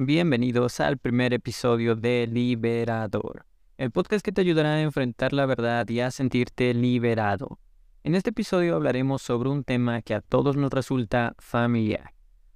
bienvenidos 0.00 0.78
al 0.78 0.96
primer 0.96 1.34
episodio 1.34 1.96
de 1.96 2.28
Liberador, 2.30 3.44
el 3.78 3.90
podcast 3.90 4.24
que 4.24 4.30
te 4.30 4.42
ayudará 4.42 4.74
a 4.74 4.80
enfrentar 4.80 5.32
la 5.32 5.44
verdad 5.44 5.88
y 5.88 5.98
a 5.98 6.12
sentirte 6.12 6.72
liberado. 6.72 7.58
En 8.04 8.14
este 8.14 8.30
episodio 8.30 8.76
hablaremos 8.76 9.22
sobre 9.22 9.48
un 9.48 9.64
tema 9.64 10.02
que 10.02 10.14
a 10.14 10.20
todos 10.20 10.56
nos 10.56 10.70
resulta 10.70 11.34
familiar, 11.40 12.14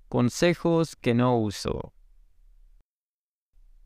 consejos 0.09 0.95
que 0.95 1.15
no 1.15 1.37
uso. 1.37 1.93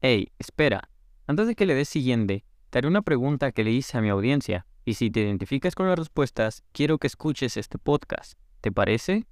Hey, 0.03 0.33
espera, 0.39 0.91
antes 1.27 1.47
de 1.47 1.55
que 1.55 1.65
le 1.65 1.75
des 1.75 1.89
siguiente, 1.89 2.45
te 2.69 2.77
haré 2.77 2.89
una 2.89 3.01
pregunta 3.01 3.53
que 3.53 3.65
le 3.65 3.71
hice 3.71 3.97
a 3.97 4.03
mi 4.03 4.11
audiencia, 4.11 4.67
y 4.85 4.95
si 4.95 5.11
te 5.11 5.21
identificas 5.21 5.75
con 5.75 5.89
las 5.89 5.99
respuestas, 5.99 6.63
quiero 6.73 6.99
que 6.99 7.07
escuches 7.07 7.57
este 7.57 7.79
podcast. 7.79 8.35
¿Te 8.61 8.71
parece? 8.71 9.27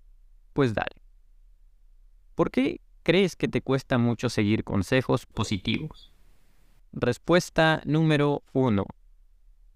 Pues 0.54 0.72
dale. 0.72 1.02
¿Por 2.34 2.50
qué 2.50 2.80
crees 3.04 3.36
que 3.36 3.46
te 3.46 3.60
cuesta 3.60 3.98
mucho 3.98 4.28
seguir 4.28 4.64
consejos 4.64 5.26
positivos? 5.26 6.12
Respuesta 6.92 7.82
número 7.84 8.42
uno. 8.52 8.86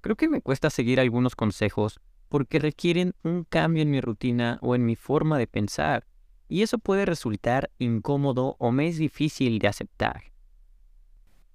Creo 0.00 0.16
que 0.16 0.28
me 0.28 0.40
cuesta 0.40 0.70
seguir 0.70 0.98
algunos 0.98 1.36
consejos 1.36 2.00
porque 2.28 2.58
requieren 2.58 3.14
un 3.22 3.44
cambio 3.44 3.82
en 3.82 3.90
mi 3.90 4.00
rutina 4.00 4.58
o 4.62 4.74
en 4.74 4.84
mi 4.84 4.96
forma 4.96 5.38
de 5.38 5.46
pensar, 5.46 6.06
y 6.48 6.62
eso 6.62 6.78
puede 6.78 7.04
resultar 7.04 7.70
incómodo 7.78 8.56
o 8.58 8.72
me 8.72 8.88
es 8.88 8.96
difícil 8.96 9.58
de 9.58 9.68
aceptar. 9.68 10.32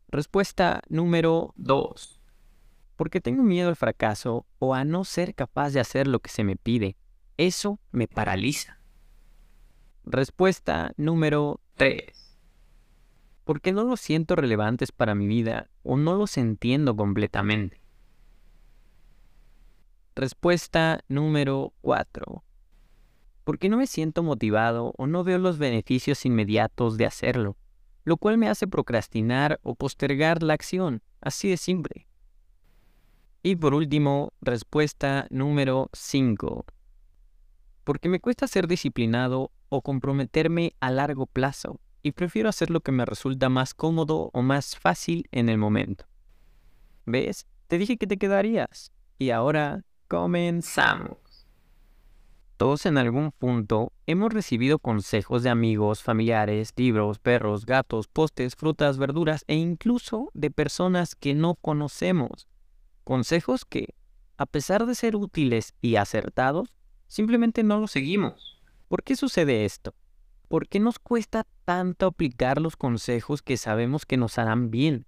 Respuesta 0.09 0.81
número 0.89 1.53
2. 1.57 2.19
Porque 2.95 3.19
tengo 3.19 3.41
miedo 3.41 3.69
al 3.69 3.75
fracaso 3.75 4.45
o 4.59 4.75
a 4.75 4.85
no 4.85 5.03
ser 5.03 5.33
capaz 5.33 5.71
de 5.71 5.79
hacer 5.79 6.07
lo 6.07 6.19
que 6.19 6.29
se 6.29 6.43
me 6.43 6.55
pide. 6.55 6.95
Eso 7.37 7.79
me 7.91 8.07
paraliza. 8.07 8.79
Respuesta 10.05 10.93
número 10.97 11.61
3. 11.75 12.01
Porque 13.43 13.71
no 13.71 13.83
los 13.83 13.99
siento 13.99 14.35
relevantes 14.35 14.91
para 14.91 15.15
mi 15.15 15.27
vida 15.27 15.69
o 15.83 15.97
no 15.97 16.15
los 16.15 16.37
entiendo 16.37 16.95
completamente. 16.95 17.81
Respuesta 20.15 21.03
número 21.07 21.73
4. 21.81 22.43
Porque 23.43 23.69
no 23.69 23.77
me 23.77 23.87
siento 23.87 24.23
motivado 24.23 24.93
o 24.97 25.07
no 25.07 25.23
veo 25.23 25.37
los 25.37 25.57
beneficios 25.57 26.25
inmediatos 26.25 26.97
de 26.97 27.05
hacerlo 27.05 27.57
lo 28.03 28.17
cual 28.17 28.37
me 28.37 28.49
hace 28.49 28.67
procrastinar 28.67 29.59
o 29.63 29.75
postergar 29.75 30.43
la 30.43 30.53
acción, 30.53 31.01
así 31.21 31.49
de 31.49 31.57
simple. 31.57 32.07
Y 33.41 33.55
por 33.55 33.73
último, 33.73 34.33
respuesta 34.41 35.27
número 35.29 35.89
5. 35.93 36.65
Porque 37.83 38.09
me 38.09 38.19
cuesta 38.19 38.47
ser 38.47 38.67
disciplinado 38.67 39.51
o 39.73 39.81
comprometerme 39.81 40.75
a 40.79 40.91
largo 40.91 41.25
plazo 41.25 41.79
y 42.03 42.11
prefiero 42.11 42.47
hacer 42.47 42.69
lo 42.69 42.81
que 42.81 42.91
me 42.91 43.05
resulta 43.05 43.49
más 43.49 43.73
cómodo 43.73 44.29
o 44.31 44.41
más 44.43 44.77
fácil 44.77 45.27
en 45.31 45.49
el 45.49 45.57
momento. 45.57 46.05
¿Ves? 47.07 47.47
Te 47.67 47.79
dije 47.79 47.97
que 47.97 48.05
te 48.05 48.17
quedarías. 48.17 48.91
Y 49.17 49.31
ahora 49.31 49.83
comenzamos. 50.07 51.17
Todos 52.57 52.85
en 52.85 52.99
algún 52.99 53.31
punto 53.31 53.91
hemos 54.05 54.31
recibido 54.31 54.77
consejos 54.77 55.41
de 55.41 55.49
amigos, 55.49 56.03
familiares, 56.03 56.71
libros, 56.75 57.17
perros, 57.17 57.65
gatos, 57.65 58.07
postes, 58.07 58.55
frutas, 58.55 58.99
verduras 58.99 59.43
e 59.47 59.55
incluso 59.55 60.29
de 60.35 60.51
personas 60.51 61.15
que 61.15 61.33
no 61.33 61.55
conocemos. 61.55 62.47
Consejos 63.03 63.65
que, 63.65 63.95
a 64.37 64.45
pesar 64.45 64.85
de 64.85 64.93
ser 64.93 65.15
útiles 65.15 65.73
y 65.81 65.95
acertados, 65.95 66.77
simplemente 67.07 67.63
no 67.63 67.79
los 67.79 67.91
seguimos. 67.91 68.61
¿Por 68.87 69.03
qué 69.03 69.15
sucede 69.15 69.65
esto? 69.65 69.95
¿Por 70.47 70.67
qué 70.67 70.79
nos 70.79 70.99
cuesta 70.99 71.45
tanto 71.65 72.05
aplicar 72.05 72.61
los 72.61 72.75
consejos 72.75 73.41
que 73.41 73.57
sabemos 73.57 74.05
que 74.05 74.17
nos 74.17 74.37
harán 74.37 74.69
bien? 74.69 75.05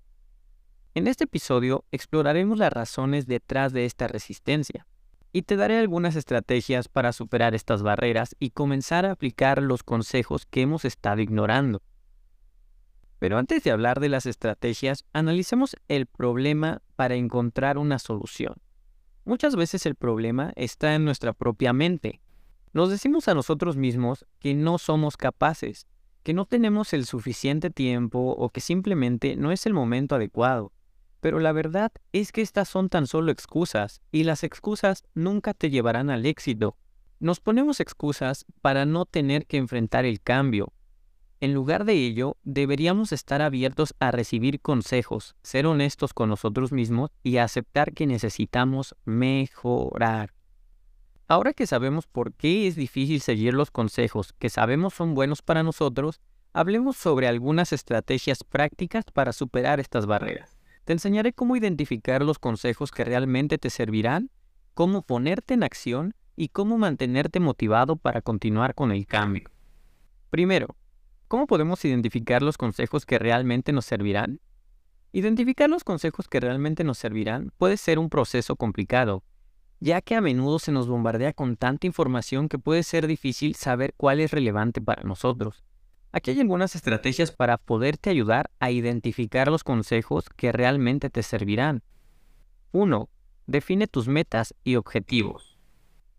En 0.95 1.07
este 1.07 1.25
episodio 1.25 1.83
exploraremos 1.91 2.57
las 2.57 2.71
razones 2.71 3.27
detrás 3.27 3.73
de 3.73 3.85
esta 3.85 4.07
resistencia 4.07 4.87
y 5.33 5.41
te 5.41 5.57
daré 5.57 5.77
algunas 5.77 6.15
estrategias 6.15 6.87
para 6.87 7.11
superar 7.11 7.53
estas 7.53 7.83
barreras 7.83 8.37
y 8.39 8.51
comenzar 8.51 9.05
a 9.05 9.11
aplicar 9.11 9.61
los 9.61 9.83
consejos 9.83 10.45
que 10.45 10.61
hemos 10.61 10.85
estado 10.85 11.19
ignorando. 11.21 11.81
Pero 13.19 13.37
antes 13.37 13.61
de 13.63 13.71
hablar 13.71 13.99
de 13.99 14.07
las 14.07 14.25
estrategias, 14.25 15.03
analicemos 15.11 15.75
el 15.89 16.05
problema 16.05 16.81
para 16.95 17.15
encontrar 17.15 17.77
una 17.77 17.99
solución. 17.99 18.55
Muchas 19.25 19.57
veces 19.57 19.85
el 19.85 19.95
problema 19.95 20.53
está 20.55 20.95
en 20.95 21.03
nuestra 21.03 21.33
propia 21.33 21.73
mente. 21.73 22.21
Nos 22.75 22.89
decimos 22.89 23.29
a 23.29 23.33
nosotros 23.33 23.77
mismos 23.77 24.25
que 24.37 24.53
no 24.53 24.77
somos 24.79 25.15
capaces, 25.15 25.87
que 26.23 26.33
no 26.33 26.43
tenemos 26.43 26.91
el 26.91 27.05
suficiente 27.05 27.69
tiempo 27.69 28.35
o 28.37 28.49
que 28.49 28.59
simplemente 28.59 29.37
no 29.37 29.53
es 29.53 29.65
el 29.65 29.73
momento 29.73 30.15
adecuado. 30.15 30.73
Pero 31.21 31.39
la 31.39 31.53
verdad 31.53 31.93
es 32.11 32.33
que 32.33 32.41
estas 32.41 32.67
son 32.67 32.89
tan 32.89 33.07
solo 33.07 33.31
excusas, 33.31 34.01
y 34.11 34.25
las 34.25 34.43
excusas 34.43 35.05
nunca 35.13 35.53
te 35.53 35.69
llevarán 35.69 36.09
al 36.09 36.25
éxito. 36.25 36.75
Nos 37.21 37.39
ponemos 37.39 37.79
excusas 37.79 38.45
para 38.61 38.85
no 38.85 39.05
tener 39.05 39.45
que 39.45 39.55
enfrentar 39.55 40.03
el 40.03 40.19
cambio. 40.19 40.73
En 41.39 41.53
lugar 41.53 41.85
de 41.85 41.93
ello, 41.93 42.35
deberíamos 42.43 43.13
estar 43.13 43.41
abiertos 43.41 43.95
a 44.01 44.11
recibir 44.11 44.59
consejos, 44.59 45.37
ser 45.43 45.65
honestos 45.65 46.13
con 46.13 46.27
nosotros 46.27 46.73
mismos 46.73 47.11
y 47.23 47.37
aceptar 47.37 47.93
que 47.93 48.05
necesitamos 48.05 48.97
mejorar. 49.05 50.33
Ahora 51.27 51.53
que 51.53 51.65
sabemos 51.65 52.05
por 52.05 52.33
qué 52.33 52.67
es 52.67 52.75
difícil 52.75 53.19
seguir 53.19 53.55
los 53.55 53.71
consejos 53.71 54.33
que 54.33 54.51
sabemos 54.51 54.93
son 54.93 55.15
buenos 55.15 55.41
para 55.41 55.63
nosotros, 55.63 56.21
hablemos 56.53 56.97
sobre 56.97 57.27
algunas 57.27 57.73
estrategias 57.73 58.43
prácticas 58.43 59.05
para 59.11 59.33
superar 59.33 59.79
estas 59.79 60.05
barreras. 60.05 60.55
Te 60.83 60.93
enseñaré 60.93 61.33
cómo 61.33 61.55
identificar 61.55 62.21
los 62.21 62.37
consejos 62.37 62.91
que 62.91 63.03
realmente 63.03 63.57
te 63.57 63.71
servirán, 63.71 64.29
cómo 64.75 65.01
ponerte 65.01 65.55
en 65.55 65.63
acción 65.63 66.13
y 66.35 66.49
cómo 66.49 66.77
mantenerte 66.77 67.39
motivado 67.39 67.95
para 67.95 68.21
continuar 68.21 68.75
con 68.75 68.91
el 68.91 69.07
cambio. 69.07 69.49
Primero, 70.29 70.75
¿cómo 71.27 71.47
podemos 71.47 71.83
identificar 71.85 72.43
los 72.43 72.55
consejos 72.55 73.03
que 73.03 73.17
realmente 73.17 73.71
nos 73.71 73.85
servirán? 73.85 74.41
Identificar 75.11 75.71
los 75.71 75.83
consejos 75.83 76.27
que 76.27 76.39
realmente 76.39 76.83
nos 76.83 76.99
servirán 76.99 77.51
puede 77.57 77.77
ser 77.77 77.97
un 77.97 78.11
proceso 78.11 78.55
complicado, 78.57 79.23
ya 79.79 80.01
que 80.01 80.15
a 80.15 80.21
menudo 80.21 80.59
se 80.59 80.71
nos 80.71 80.87
bombardea 80.87 81.33
con 81.33 81.57
tanta 81.57 81.87
información 81.87 82.49
que 82.49 82.59
puede 82.59 82.83
ser 82.83 83.07
difícil 83.07 83.55
saber 83.55 83.93
cuál 83.97 84.19
es 84.19 84.31
relevante 84.31 84.81
para 84.81 85.03
nosotros. 85.03 85.63
Aquí 86.11 86.31
hay 86.31 86.39
algunas 86.39 86.75
estrategias 86.75 87.31
para 87.31 87.57
poderte 87.57 88.09
ayudar 88.09 88.49
a 88.59 88.71
identificar 88.71 89.49
los 89.49 89.65
consejos 89.65 90.29
que 90.29 90.53
realmente 90.53 91.09
te 91.09 91.23
servirán. 91.23 91.83
1. 92.71 93.09
Define 93.47 93.87
tus 93.87 94.07
metas 94.07 94.55
y 94.63 94.77
objetivos. 94.77 95.59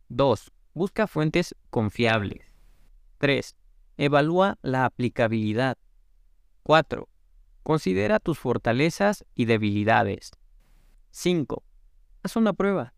2. 0.09 0.53
Busca 0.75 1.07
fuentes 1.07 1.55
confiables. 1.71 2.53
3. 3.19 3.57
Evalúa 3.97 4.59
la 4.61 4.85
aplicabilidad. 4.85 5.79
4. 6.63 7.09
Considera 7.63 8.21
tus 8.21 8.39
fortalezas 8.39 9.25
y 9.35 9.47
debilidades. 9.47 10.33
5. 11.11 11.63
Haz 12.23 12.37
una 12.37 12.53
prueba. 12.53 12.93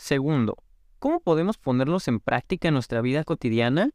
Segundo, 0.00 0.56
¿cómo 0.98 1.20
podemos 1.20 1.58
ponerlos 1.58 2.08
en 2.08 2.20
práctica 2.20 2.68
en 2.68 2.74
nuestra 2.74 3.02
vida 3.02 3.22
cotidiana? 3.22 3.90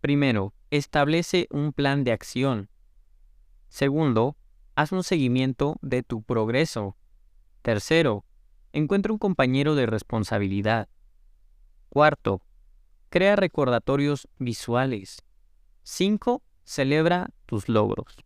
Primero, 0.00 0.54
establece 0.70 1.48
un 1.50 1.72
plan 1.72 2.04
de 2.04 2.12
acción. 2.12 2.70
Segundo, 3.68 4.36
haz 4.76 4.92
un 4.92 5.02
seguimiento 5.02 5.76
de 5.82 6.04
tu 6.04 6.22
progreso. 6.22 6.96
Tercero, 7.62 8.24
encuentra 8.72 9.12
un 9.12 9.18
compañero 9.18 9.74
de 9.74 9.86
responsabilidad. 9.86 10.88
Cuarto, 11.88 12.40
crea 13.10 13.34
recordatorios 13.34 14.28
visuales. 14.38 15.24
Cinco, 15.82 16.44
celebra 16.62 17.30
tus 17.44 17.68
logros. 17.68 18.16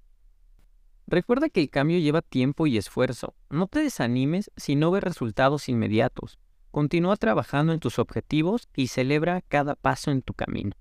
Recuerda 1.07 1.49
que 1.49 1.63
el 1.63 1.71
cambio 1.71 1.99
lleva 2.01 2.21
tiempo 2.21 2.67
y 2.67 2.77
esfuerzo. 2.77 3.35
No 3.49 3.67
te 3.67 3.81
desanimes 3.81 4.51
si 4.59 4.77
no 4.77 4.91
ves 4.91 5.03
resultados 5.03 5.71
inmediatos. 5.71 6.39
Continúa 6.71 7.17
trabajando 7.17 7.73
en 7.73 7.81
tus 7.81 7.99
objetivos 7.99 8.69
y 8.77 8.89
celebra 8.89 9.41
cada 9.43 9.75
paso 9.75 10.11
en 10.11 10.23
tu 10.23 10.35
camino. 10.35 10.73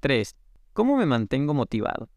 3. 0.00 0.36
¿Cómo 0.72 0.96
me 0.96 1.06
mantengo 1.06 1.54
motivado? 1.54 2.08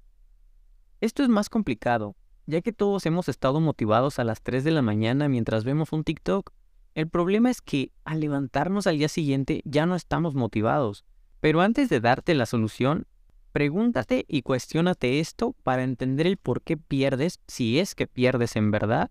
Esto 1.02 1.24
es 1.24 1.30
más 1.30 1.50
complicado, 1.50 2.16
ya 2.46 2.62
que 2.62 2.74
todos 2.74 3.06
hemos 3.06 3.30
estado 3.30 3.60
motivados 3.60 4.20
a 4.20 4.24
las 4.24 4.42
3 4.42 4.64
de 4.64 4.72
la 4.72 4.82
mañana 4.82 5.30
mientras 5.30 5.64
vemos 5.64 5.94
un 5.94 6.04
TikTok. 6.04 6.52
El 6.94 7.08
problema 7.08 7.50
es 7.50 7.62
que 7.62 7.92
al 8.04 8.20
levantarnos 8.20 8.86
al 8.86 8.98
día 8.98 9.08
siguiente 9.08 9.62
ya 9.66 9.86
no 9.86 9.96
estamos 9.96 10.36
motivados. 10.36 11.06
Pero 11.40 11.62
antes 11.62 11.90
de 11.90 12.02
darte 12.02 12.36
la 12.36 12.46
solución, 12.46 13.08
pregúntate 13.52 14.26
y 14.28 14.44
cuestiónate 14.44 15.20
esto 15.20 15.56
para 15.64 15.84
entender 15.84 16.28
el 16.28 16.38
por 16.38 16.62
qué 16.62 16.78
pierdes, 16.78 17.40
si 17.48 17.80
es 17.80 17.96
que 17.96 18.08
pierdes 18.08 18.56
en 18.56 18.72
verdad, 18.72 19.10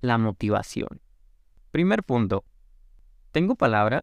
la 0.00 0.18
motivación. 0.18 1.00
Primer 1.76 2.04
punto. 2.04 2.42
¿Tengo 3.32 3.54
palabra? 3.54 4.02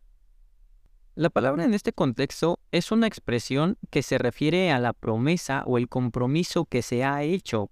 La 1.16 1.32
palabra 1.32 1.66
en 1.66 1.74
este 1.74 1.92
contexto 1.92 2.60
es 2.72 2.92
una 2.92 3.08
expresión 3.08 3.80
que 3.90 4.04
se 4.04 4.20
refiere 4.20 4.72
a 4.72 4.78
la 4.78 4.94
promesa 4.94 5.64
o 5.66 5.80
el 5.80 5.90
compromiso 5.90 6.66
que 6.66 6.84
se 6.84 7.04
ha 7.04 7.24
hecho, 7.24 7.72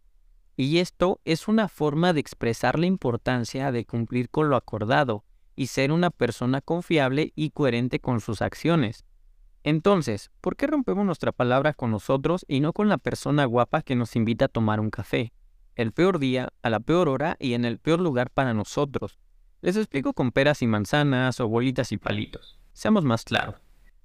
y 0.58 0.80
esto 0.80 1.22
es 1.24 1.48
una 1.48 1.68
forma 1.68 2.14
de 2.14 2.20
expresar 2.20 2.80
la 2.80 2.88
importancia 2.88 3.72
de 3.72 3.86
cumplir 3.86 4.32
con 4.32 4.50
lo 4.50 4.56
acordado 4.56 5.24
y 5.56 5.68
ser 5.68 5.92
una 5.92 6.10
persona 6.10 6.62
confiable 6.62 7.32
y 7.36 7.52
coherente 7.52 8.00
con 8.00 8.22
sus 8.22 8.42
acciones. 8.42 9.06
Entonces, 9.64 10.32
¿por 10.42 10.56
qué 10.56 10.66
rompemos 10.66 11.06
nuestra 11.06 11.32
palabra 11.32 11.76
con 11.76 11.92
nosotros 11.92 12.44
y 12.48 12.60
no 12.60 12.74
con 12.74 12.90
la 12.90 12.98
persona 12.98 13.46
guapa 13.46 13.84
que 13.84 13.96
nos 13.96 14.16
invita 14.16 14.46
a 14.46 14.48
tomar 14.48 14.80
un 14.80 14.90
café? 14.90 15.32
El 15.76 15.92
peor 15.92 16.18
día, 16.18 16.50
a 16.64 16.72
la 16.72 16.80
peor 16.80 17.08
hora 17.08 17.38
y 17.40 17.54
en 17.54 17.66
el 17.66 17.78
peor 17.78 18.00
lugar 18.00 18.32
para 18.32 18.56
nosotros. 18.56 19.20
Les 19.62 19.78
explico 19.78 20.14
con 20.14 20.32
peras 20.32 20.64
y 20.64 20.68
manzanas 20.68 21.40
o 21.40 21.48
bolitas 21.48 21.92
y 21.92 21.98
palitos. 21.98 22.60
Seamos 22.74 23.06
más 23.06 23.24
claros. 23.24 23.56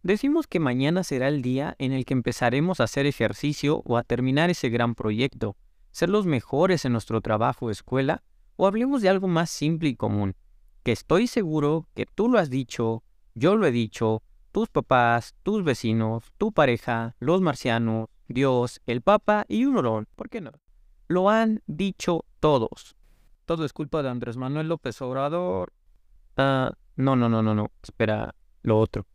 Decimos 0.02 0.46
que 0.46 0.60
mañana 0.60 1.02
será 1.02 1.28
el 1.28 1.40
día 1.40 1.74
en 1.78 1.92
el 1.92 2.04
que 2.04 2.12
empezaremos 2.12 2.78
a 2.78 2.84
hacer 2.84 3.06
ejercicio 3.06 3.82
o 3.86 3.96
a 3.96 4.02
terminar 4.02 4.50
ese 4.50 4.68
gran 4.68 4.94
proyecto, 4.94 5.56
ser 5.92 6.10
los 6.10 6.26
mejores 6.26 6.84
en 6.84 6.92
nuestro 6.92 7.22
trabajo 7.22 7.66
o 7.66 7.70
escuela, 7.70 8.22
o 8.56 8.66
hablemos 8.66 9.00
de 9.00 9.08
algo 9.08 9.28
más 9.28 9.48
simple 9.50 9.88
y 9.88 9.96
común, 9.96 10.36
que 10.82 10.92
estoy 10.92 11.26
seguro 11.26 11.88
que 11.94 12.04
tú 12.04 12.28
lo 12.28 12.38
has 12.38 12.50
dicho, 12.50 13.02
yo 13.34 13.56
lo 13.56 13.66
he 13.66 13.72
dicho, 13.72 14.22
tus 14.52 14.68
papás, 14.68 15.34
tus 15.42 15.64
vecinos, 15.64 16.32
tu 16.36 16.52
pareja, 16.52 17.16
los 17.18 17.40
marcianos, 17.40 18.08
Dios, 18.28 18.80
el 18.86 19.00
Papa 19.00 19.46
y 19.48 19.64
un 19.64 19.78
olón, 19.78 20.06
¿por 20.16 20.28
qué 20.28 20.40
no? 20.40 20.52
Lo 21.08 21.30
han 21.30 21.62
dicho 21.66 22.24
todos. 22.40 22.94
Todo 23.46 23.64
es 23.64 23.72
culpa 23.72 24.02
de 24.02 24.08
Andrés 24.08 24.36
Manuel 24.36 24.68
López 24.68 25.00
Obrador. 25.00 25.72
Ah, 26.36 26.72
no, 26.96 27.14
no, 27.14 27.28
no, 27.28 27.42
no, 27.42 27.54
no, 27.54 27.70
espera, 27.80 28.34
lo 28.62 28.78
otro. 28.80 29.06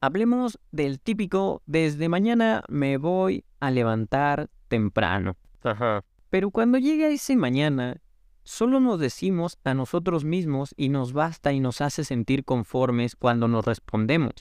Hablemos 0.00 0.58
del 0.72 1.00
típico, 1.00 1.62
desde 1.66 2.08
mañana 2.08 2.64
me 2.68 2.96
voy 2.96 3.44
a 3.60 3.70
levantar 3.70 4.50
temprano. 4.66 5.36
Ajá. 5.62 6.04
Pero 6.30 6.50
cuando 6.50 6.78
llega 6.78 7.06
ese 7.06 7.36
mañana, 7.36 8.02
solo 8.42 8.80
nos 8.80 8.98
decimos 8.98 9.56
a 9.62 9.72
nosotros 9.72 10.24
mismos 10.24 10.74
y 10.76 10.88
nos 10.88 11.12
basta 11.12 11.52
y 11.52 11.60
nos 11.60 11.80
hace 11.80 12.02
sentir 12.02 12.44
conformes 12.44 13.14
cuando 13.14 13.46
nos 13.46 13.64
respondemos. 13.64 14.32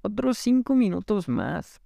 Otros 0.00 0.38
cinco 0.38 0.74
minutos 0.74 1.28
más. 1.28 1.82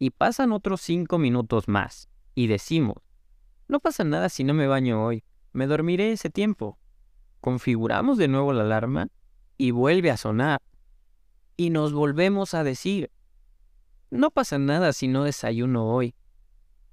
Y 0.00 0.10
pasan 0.10 0.50
otros 0.50 0.80
cinco 0.80 1.18
minutos 1.18 1.68
más. 1.68 2.08
Y 2.34 2.48
decimos, 2.48 2.96
no 3.68 3.78
pasa 3.78 4.02
nada 4.02 4.28
si 4.28 4.42
no 4.42 4.52
me 4.52 4.66
baño 4.66 5.04
hoy. 5.04 5.22
Me 5.52 5.66
dormiré 5.66 6.12
ese 6.12 6.30
tiempo. 6.30 6.78
Configuramos 7.40 8.18
de 8.18 8.28
nuevo 8.28 8.52
la 8.52 8.62
alarma 8.62 9.08
y 9.56 9.72
vuelve 9.72 10.10
a 10.10 10.16
sonar 10.16 10.60
y 11.56 11.70
nos 11.70 11.92
volvemos 11.92 12.54
a 12.54 12.64
decir, 12.64 13.10
no 14.10 14.30
pasa 14.30 14.58
nada 14.58 14.92
si 14.92 15.08
no 15.08 15.24
desayuno 15.24 15.86
hoy. 15.88 16.14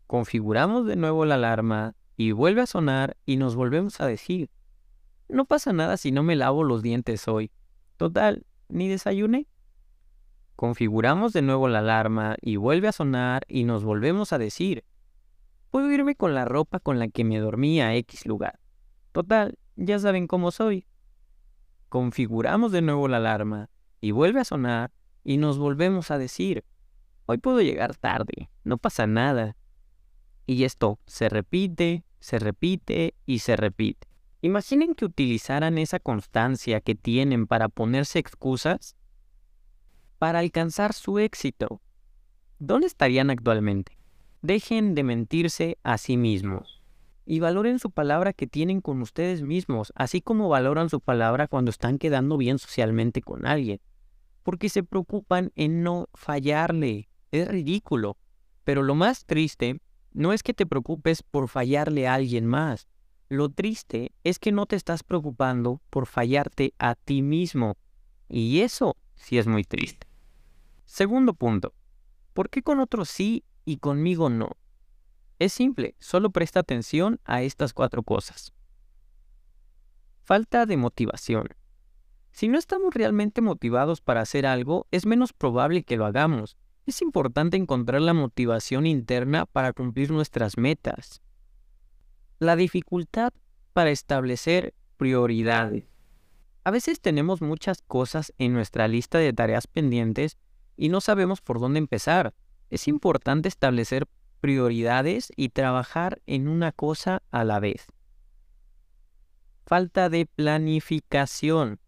Configuramos 0.07 0.85
de 0.85 0.95
nuevo 0.95 1.25
la 1.25 1.35
alarma 1.35 1.95
y 2.15 2.31
vuelve 2.31 2.61
a 2.61 2.65
sonar 2.65 3.17
y 3.25 3.37
nos 3.37 3.55
volvemos 3.55 4.01
a 4.01 4.07
decir, 4.07 4.49
no 5.29 5.45
pasa 5.45 5.73
nada 5.73 5.97
si 5.97 6.11
no 6.11 6.23
me 6.23 6.35
lavo 6.35 6.63
los 6.63 6.81
dientes 6.81 7.27
hoy. 7.27 7.51
Total, 7.97 8.45
ni 8.69 8.87
desayuné. 8.87 9.47
Configuramos 10.55 11.33
de 11.33 11.41
nuevo 11.41 11.67
la 11.67 11.79
alarma 11.79 12.35
y 12.41 12.55
vuelve 12.55 12.87
a 12.87 12.91
sonar 12.91 13.45
y 13.47 13.63
nos 13.63 13.83
volvemos 13.83 14.33
a 14.33 14.37
decir, 14.37 14.83
puedo 15.71 15.91
irme 15.91 16.15
con 16.15 16.33
la 16.33 16.45
ropa 16.45 16.79
con 16.79 16.99
la 16.99 17.07
que 17.07 17.23
me 17.23 17.39
dormí 17.39 17.81
a 17.81 17.95
X 17.95 18.25
lugar. 18.25 18.59
Total, 19.11 19.57
ya 19.75 19.99
saben 19.99 20.27
cómo 20.27 20.51
soy. 20.51 20.85
Configuramos 21.89 22.71
de 22.71 22.81
nuevo 22.81 23.07
la 23.07 23.17
alarma 23.17 23.69
y 24.01 24.11
vuelve 24.11 24.39
a 24.39 24.45
sonar 24.45 24.91
y 25.23 25.37
nos 25.37 25.57
volvemos 25.57 26.11
a 26.11 26.17
decir, 26.17 26.63
hoy 27.25 27.37
puedo 27.37 27.61
llegar 27.61 27.95
tarde, 27.95 28.49
no 28.63 28.77
pasa 28.77 29.07
nada. 29.07 29.55
Y 30.45 30.63
esto 30.63 30.99
se 31.05 31.29
repite, 31.29 32.03
se 32.19 32.39
repite 32.39 33.15
y 33.25 33.39
se 33.39 33.55
repite. 33.55 34.07
Imaginen 34.41 34.95
que 34.95 35.05
utilizaran 35.05 35.77
esa 35.77 35.99
constancia 35.99 36.79
que 36.79 36.95
tienen 36.95 37.47
para 37.47 37.69
ponerse 37.69 38.19
excusas 38.19 38.95
para 40.17 40.39
alcanzar 40.39 40.93
su 40.93 41.19
éxito. 41.19 41.81
¿Dónde 42.59 42.87
estarían 42.87 43.29
actualmente? 43.29 43.96
Dejen 44.41 44.93
de 44.93 45.03
mentirse 45.03 45.77
a 45.83 45.97
sí 45.97 46.15
mismos 46.15 46.81
y 47.25 47.39
valoren 47.39 47.79
su 47.79 47.91
palabra 47.91 48.33
que 48.33 48.47
tienen 48.47 48.81
con 48.81 49.01
ustedes 49.01 49.41
mismos, 49.41 49.91
así 49.95 50.21
como 50.21 50.47
valoran 50.47 50.89
su 50.89 51.01
palabra 51.01 51.47
cuando 51.47 51.71
están 51.71 51.97
quedando 51.97 52.37
bien 52.37 52.59
socialmente 52.59 53.21
con 53.21 53.45
alguien, 53.45 53.81
porque 54.43 54.69
se 54.69 54.83
preocupan 54.83 55.51
en 55.55 55.83
no 55.83 56.07
fallarle. 56.13 57.09
Es 57.31 57.49
ridículo. 57.49 58.15
Pero 58.63 58.83
lo 58.83 58.95
más 58.95 59.25
triste 59.25 59.81
no 60.13 60.31
es 60.31 60.43
que 60.43 60.53
te 60.53 60.65
preocupes 60.65 61.21
por 61.23 61.49
fallarle 61.49 62.07
a 62.07 62.13
alguien 62.13 62.45
más. 62.45 62.87
Lo 63.27 63.49
triste 63.49 64.13
es 64.23 64.39
que 64.39 64.53
no 64.53 64.65
te 64.65 64.77
estás 64.77 65.03
preocupando 65.03 65.81
por 65.89 66.05
fallarte 66.05 66.73
a 66.79 66.95
ti 66.95 67.21
mismo. 67.21 67.75
Y 68.29 68.61
eso 68.61 68.95
sí 69.15 69.37
es 69.37 69.47
muy 69.47 69.63
triste. 69.63 70.07
Segundo 70.85 71.33
punto. 71.33 71.73
¿Por 72.33 72.49
qué 72.49 72.61
con 72.61 72.79
otros 72.79 73.09
sí 73.09 73.43
y 73.67 73.77
conmigo 73.77 74.29
no? 74.29 74.51
Es 75.39 75.51
simple, 75.51 75.95
solo 75.99 76.31
presta 76.31 76.61
atención 76.61 77.19
a 77.25 77.41
estas 77.41 77.73
cuatro 77.73 78.01
cosas. 78.01 78.53
Falta 80.23 80.65
de 80.65 80.77
motivación. 80.77 81.49
Si 82.31 82.47
no 82.47 82.57
estamos 82.57 82.93
realmente 82.93 83.41
motivados 83.41 83.99
para 83.99 84.21
hacer 84.21 84.45
algo, 84.45 84.87
es 84.91 85.05
menos 85.05 85.33
probable 85.33 85.83
que 85.83 85.97
lo 85.97 86.05
hagamos. 86.05 86.55
Es 86.85 87.01
importante 87.01 87.57
encontrar 87.57 88.01
la 88.01 88.13
motivación 88.13 88.85
interna 88.85 89.45
para 89.45 89.73
cumplir 89.73 90.11
nuestras 90.11 90.57
metas. 90.57 91.21
La 92.39 92.55
dificultad 92.55 93.33
para 93.73 93.89
establecer 93.89 94.73
prioridades. 94.95 95.83
A 96.63 96.71
veces 96.71 97.01
tenemos 97.01 97.41
muchas 97.41 97.81
cosas 97.81 98.33
en 98.37 98.53
nuestra 98.53 98.87
lista 98.87 99.17
de 99.17 99.33
tareas 99.33 99.67
pendientes 99.67 100.37
y 100.77 100.87
no 100.87 101.01
sabemos 101.01 101.41
por 101.41 101.59
dónde 101.59 101.79
empezar. 101.79 102.33
Es 102.69 102.87
importante 102.87 103.47
establecer 103.47 104.07
prioridades 104.41 105.31
y 105.35 105.49
trabajar 105.49 106.21
en 106.25 106.47
una 106.47 106.71
cosa 106.71 107.23
a 107.31 107.43
la 107.43 107.59
vez. 107.59 107.87
Falta 109.65 110.09
de 110.09 110.25
planificación. 110.25 111.79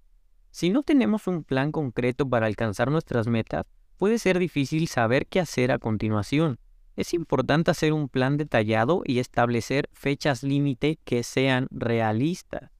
Si 0.51 0.69
no 0.69 0.83
tenemos 0.83 1.27
un 1.27 1.43
plan 1.43 1.71
concreto 1.71 2.27
para 2.27 2.47
alcanzar 2.47 2.91
nuestras 2.91 3.27
metas, 3.27 3.65
puede 3.97 4.19
ser 4.19 4.39
difícil 4.39 4.87
saber 4.87 5.27
qué 5.27 5.39
hacer 5.39 5.71
a 5.71 5.79
continuación. 5.79 6.59
Es 6.95 7.13
importante 7.13 7.71
hacer 7.71 7.93
un 7.93 8.09
plan 8.09 8.35
detallado 8.35 9.03
y 9.05 9.19
establecer 9.19 9.89
fechas 9.93 10.43
límite 10.43 11.00
que 11.05 11.24
sean 11.24 11.67
realistas. 11.71 12.71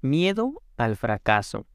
Miedo 0.00 0.62
al 0.76 0.96
fracaso. 0.96 1.66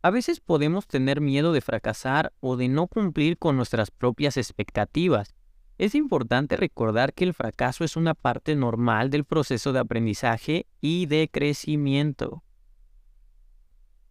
A 0.00 0.10
veces 0.10 0.40
podemos 0.40 0.86
tener 0.86 1.20
miedo 1.20 1.52
de 1.52 1.60
fracasar 1.60 2.32
o 2.40 2.56
de 2.56 2.68
no 2.68 2.86
cumplir 2.86 3.36
con 3.36 3.56
nuestras 3.56 3.90
propias 3.90 4.36
expectativas. 4.36 5.34
Es 5.76 5.94
importante 5.94 6.56
recordar 6.56 7.14
que 7.14 7.24
el 7.24 7.34
fracaso 7.34 7.84
es 7.84 7.96
una 7.96 8.14
parte 8.14 8.54
normal 8.54 9.10
del 9.10 9.24
proceso 9.24 9.72
de 9.72 9.80
aprendizaje 9.80 10.66
y 10.80 11.06
de 11.06 11.28
crecimiento. 11.32 12.44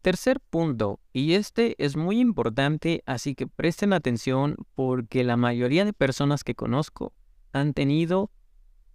Tercer 0.01 0.39
punto, 0.39 0.99
y 1.11 1.33
este 1.33 1.75
es 1.83 1.97
muy 1.97 2.19
importante, 2.19 3.01
así 3.05 3.35
que 3.35 3.47
presten 3.47 3.91
atención 3.91 4.55
porque 4.75 5.23
la 5.23 5.35
mayoría 5.35 5.83
de 5.85 5.93
personas 5.93 6.43
que 6.43 6.55
conozco 6.55 7.13
han 7.51 7.73
tenido 7.73 8.29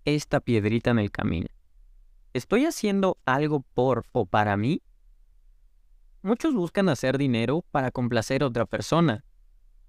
esta 0.04 0.40
piedrita 0.40 0.90
en 0.90 0.98
el 0.98 1.10
camino. 1.10 1.48
¿Estoy 2.32 2.64
haciendo 2.64 3.18
algo 3.26 3.60
por 3.74 4.06
o 4.12 4.24
para 4.24 4.56
mí? 4.56 4.82
Muchos 6.22 6.54
buscan 6.54 6.88
hacer 6.88 7.18
dinero 7.18 7.64
para 7.72 7.90
complacer 7.90 8.42
a 8.42 8.46
otra 8.46 8.64
persona, 8.64 9.24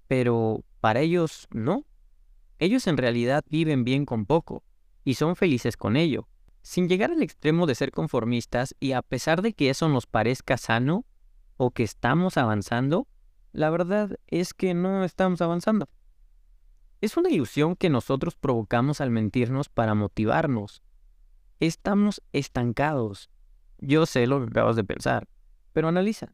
pero 0.08 0.64
para 0.80 0.98
ellos 0.98 1.46
no. 1.52 1.84
Ellos 2.58 2.88
en 2.88 2.96
realidad 2.96 3.44
viven 3.48 3.84
bien 3.84 4.04
con 4.04 4.26
poco 4.26 4.64
y 5.04 5.14
son 5.14 5.36
felices 5.36 5.76
con 5.76 5.96
ello, 5.96 6.26
sin 6.60 6.88
llegar 6.88 7.12
al 7.12 7.22
extremo 7.22 7.66
de 7.66 7.76
ser 7.76 7.92
conformistas 7.92 8.74
y 8.80 8.92
a 8.92 9.02
pesar 9.02 9.42
de 9.42 9.52
que 9.52 9.70
eso 9.70 9.88
nos 9.88 10.06
parezca 10.06 10.56
sano 10.56 11.04
o 11.56 11.70
que 11.70 11.84
estamos 11.84 12.36
avanzando, 12.36 13.06
la 13.52 13.70
verdad 13.70 14.18
es 14.26 14.54
que 14.54 14.74
no 14.74 15.04
estamos 15.04 15.40
avanzando. 15.40 15.88
Es 17.00 17.16
una 17.16 17.30
ilusión 17.30 17.76
que 17.76 17.90
nosotros 17.90 18.34
provocamos 18.34 19.00
al 19.00 19.10
mentirnos 19.10 19.68
para 19.68 19.94
motivarnos. 19.94 20.82
Estamos 21.60 22.22
estancados. 22.32 23.30
Yo 23.78 24.06
sé 24.06 24.26
lo 24.26 24.40
que 24.40 24.46
acabas 24.46 24.74
de 24.74 24.82
pensar. 24.82 25.28
Pero 25.74 25.88
analiza. 25.88 26.32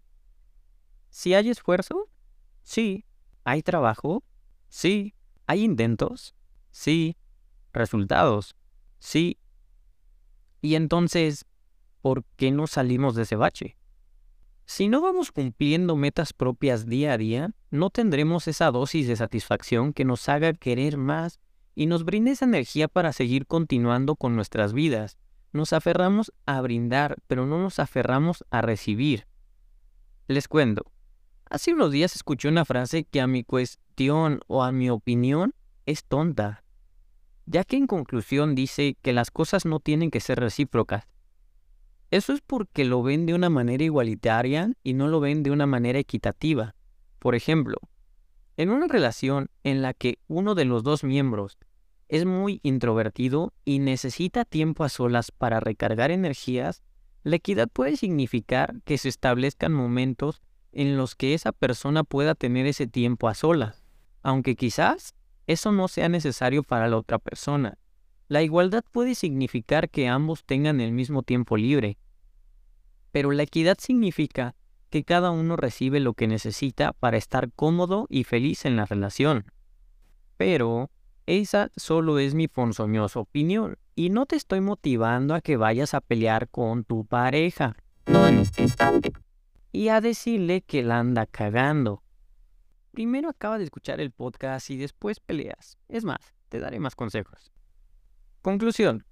Si 1.08 1.34
hay 1.34 1.50
esfuerzo, 1.50 2.08
sí. 2.62 3.04
Hay 3.42 3.62
trabajo, 3.62 4.22
sí. 4.68 5.14
Hay 5.48 5.64
intentos, 5.64 6.36
sí. 6.70 7.16
Resultados, 7.72 8.54
sí. 9.00 9.38
Y 10.60 10.76
entonces, 10.76 11.46
¿por 12.02 12.24
qué 12.36 12.52
no 12.52 12.68
salimos 12.68 13.16
de 13.16 13.22
ese 13.22 13.34
bache? 13.34 13.76
Si 14.66 14.86
no 14.88 15.00
vamos 15.00 15.32
cumpliendo 15.32 15.96
metas 15.96 16.32
propias 16.32 16.86
día 16.86 17.14
a 17.14 17.18
día, 17.18 17.50
no 17.70 17.90
tendremos 17.90 18.46
esa 18.46 18.70
dosis 18.70 19.08
de 19.08 19.16
satisfacción 19.16 19.92
que 19.92 20.04
nos 20.04 20.28
haga 20.28 20.52
querer 20.52 20.96
más 20.96 21.40
y 21.74 21.86
nos 21.86 22.04
brinde 22.04 22.32
esa 22.32 22.44
energía 22.44 22.86
para 22.86 23.12
seguir 23.12 23.46
continuando 23.46 24.14
con 24.14 24.36
nuestras 24.36 24.72
vidas. 24.72 25.18
Nos 25.52 25.72
aferramos 25.72 26.32
a 26.46 26.60
brindar, 26.60 27.16
pero 27.26 27.46
no 27.46 27.58
nos 27.60 27.80
aferramos 27.80 28.44
a 28.50 28.60
recibir. 28.60 29.29
Les 30.30 30.46
cuento. 30.46 30.84
Hace 31.46 31.74
unos 31.74 31.90
días 31.90 32.14
escuché 32.14 32.46
una 32.46 32.64
frase 32.64 33.02
que 33.02 33.20
a 33.20 33.26
mi 33.26 33.42
cuestión 33.42 34.38
o 34.46 34.62
a 34.62 34.70
mi 34.70 34.88
opinión 34.88 35.56
es 35.86 36.04
tonta, 36.04 36.62
ya 37.46 37.64
que 37.64 37.76
en 37.76 37.88
conclusión 37.88 38.54
dice 38.54 38.96
que 39.02 39.12
las 39.12 39.32
cosas 39.32 39.64
no 39.64 39.80
tienen 39.80 40.12
que 40.12 40.20
ser 40.20 40.38
recíprocas. 40.38 41.08
Eso 42.12 42.32
es 42.32 42.42
porque 42.42 42.84
lo 42.84 43.02
ven 43.02 43.26
de 43.26 43.34
una 43.34 43.50
manera 43.50 43.82
igualitaria 43.82 44.72
y 44.84 44.94
no 44.94 45.08
lo 45.08 45.18
ven 45.18 45.42
de 45.42 45.50
una 45.50 45.66
manera 45.66 45.98
equitativa. 45.98 46.76
Por 47.18 47.34
ejemplo, 47.34 47.78
en 48.56 48.70
una 48.70 48.86
relación 48.86 49.50
en 49.64 49.82
la 49.82 49.94
que 49.94 50.20
uno 50.28 50.54
de 50.54 50.64
los 50.64 50.84
dos 50.84 51.02
miembros 51.02 51.58
es 52.06 52.24
muy 52.24 52.60
introvertido 52.62 53.52
y 53.64 53.80
necesita 53.80 54.44
tiempo 54.44 54.84
a 54.84 54.90
solas 54.90 55.32
para 55.32 55.58
recargar 55.58 56.12
energías, 56.12 56.84
la 57.22 57.36
equidad 57.36 57.68
puede 57.68 57.96
significar 57.96 58.80
que 58.84 58.98
se 58.98 59.08
establezcan 59.08 59.72
momentos 59.72 60.40
en 60.72 60.96
los 60.96 61.14
que 61.14 61.34
esa 61.34 61.52
persona 61.52 62.04
pueda 62.04 62.34
tener 62.34 62.66
ese 62.66 62.86
tiempo 62.86 63.28
a 63.28 63.34
solas, 63.34 63.82
aunque 64.22 64.56
quizás 64.56 65.14
eso 65.46 65.72
no 65.72 65.88
sea 65.88 66.08
necesario 66.08 66.62
para 66.62 66.88
la 66.88 66.96
otra 66.96 67.18
persona. 67.18 67.78
La 68.28 68.42
igualdad 68.42 68.84
puede 68.90 69.14
significar 69.14 69.90
que 69.90 70.08
ambos 70.08 70.44
tengan 70.44 70.80
el 70.80 70.92
mismo 70.92 71.22
tiempo 71.22 71.56
libre, 71.56 71.98
pero 73.10 73.32
la 73.32 73.42
equidad 73.42 73.76
significa 73.80 74.54
que 74.88 75.04
cada 75.04 75.30
uno 75.30 75.56
recibe 75.56 76.00
lo 76.00 76.14
que 76.14 76.28
necesita 76.28 76.92
para 76.92 77.16
estar 77.16 77.50
cómodo 77.52 78.06
y 78.08 78.24
feliz 78.24 78.64
en 78.64 78.76
la 78.76 78.86
relación. 78.86 79.46
Pero 80.36 80.90
esa 81.26 81.70
solo 81.76 82.18
es 82.18 82.34
mi 82.34 82.48
ponzoñosa 82.48 83.20
opinión 83.20 83.76
y 83.94 84.10
no 84.10 84.26
te 84.26 84.36
estoy 84.36 84.60
motivando 84.60 85.34
a 85.34 85.40
que 85.40 85.56
vayas 85.56 85.94
a 85.94 86.00
pelear 86.00 86.48
con 86.48 86.84
tu 86.84 87.04
pareja. 87.04 87.76
No 88.06 88.26
en 88.26 88.38
este 88.38 88.62
instante. 88.62 89.12
Y 89.72 89.88
a 89.88 90.00
decirle 90.00 90.62
que 90.62 90.82
la 90.82 90.98
anda 90.98 91.26
cagando. 91.26 92.02
Primero 92.90 93.28
acaba 93.28 93.58
de 93.58 93.64
escuchar 93.64 94.00
el 94.00 94.10
podcast 94.10 94.70
y 94.70 94.76
después 94.76 95.20
peleas. 95.20 95.78
Es 95.88 96.04
más, 96.04 96.34
te 96.48 96.58
daré 96.58 96.80
más 96.80 96.96
consejos. 96.96 97.52
Conclusión. 98.42 99.04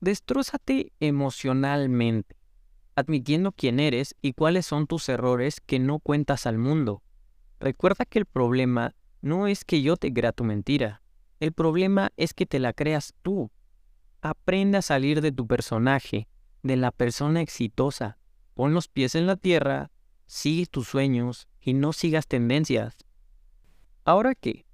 Destrózate 0.00 0.92
emocionalmente, 0.98 2.36
admitiendo 2.94 3.52
quién 3.52 3.80
eres 3.80 4.14
y 4.22 4.32
cuáles 4.32 4.66
son 4.66 4.86
tus 4.86 5.08
errores 5.08 5.60
que 5.60 5.78
no 5.78 6.00
cuentas 6.00 6.46
al 6.46 6.58
mundo. 6.58 7.02
Recuerda 7.60 8.04
que 8.04 8.18
el 8.18 8.26
problema 8.26 8.94
no 9.22 9.46
es 9.46 9.64
que 9.64 9.82
yo 9.82 9.96
te 9.96 10.12
crea 10.12 10.32
tu 10.32 10.44
mentira, 10.44 11.02
el 11.40 11.52
problema 11.52 12.12
es 12.16 12.34
que 12.34 12.46
te 12.46 12.58
la 12.58 12.72
creas 12.72 13.14
tú. 13.22 13.50
Aprende 14.22 14.78
a 14.78 14.82
salir 14.82 15.20
de 15.20 15.32
tu 15.32 15.46
personaje, 15.46 16.28
de 16.62 16.76
la 16.76 16.90
persona 16.90 17.40
exitosa. 17.42 18.18
Pon 18.54 18.72
los 18.72 18.88
pies 18.88 19.14
en 19.14 19.26
la 19.26 19.36
tierra, 19.36 19.90
sigue 20.26 20.66
tus 20.66 20.88
sueños 20.88 21.48
y 21.60 21.74
no 21.74 21.92
sigas 21.92 22.26
tendencias. 22.26 22.96
Ahora 24.04 24.34
qué, 24.34 24.66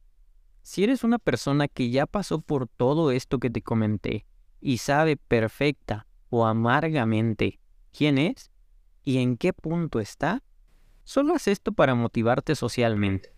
si 0.63 0.85
eres 0.85 1.03
una 1.03 1.19
persona 1.19 1.67
que 1.67 1.91
ya 1.91 2.07
pasó 2.07 2.41
por 2.41 2.69
todo 2.69 3.11
esto 3.11 3.39
que 3.39 3.51
te 3.51 3.63
comenté 3.63 4.27
y 4.61 4.79
sabe 4.79 5.17
perfecta 5.17 6.07
o 6.31 6.47
amargamente 6.47 7.59
quién 7.93 8.19
es 8.19 8.53
y 9.03 9.19
en 9.19 9.37
qué 9.37 9.53
punto 9.53 9.99
está, 9.99 10.43
solo 11.03 11.35
haz 11.35 11.49
esto 11.49 11.73
para 11.73 11.97
motivarte 11.97 12.55
socialmente. 12.55 13.32